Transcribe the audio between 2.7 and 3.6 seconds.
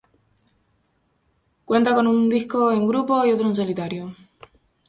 en grupo y otro en